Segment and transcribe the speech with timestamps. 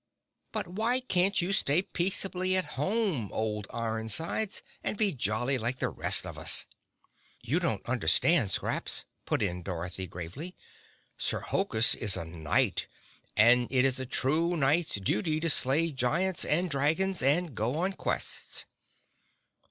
[0.51, 5.77] "But why can't you stay peaceably at home, old Iron Sides, and be jolly like
[5.77, 6.65] the rest of us?"
[7.43, 10.55] "You don't understand, Scraps," put in Dorothy gravely.
[11.19, 12.87] "Sir Hokus is a Knight
[13.37, 17.93] and it is a true Knight's duty to slay giants and dragons and go on
[17.93, 18.65] quests!"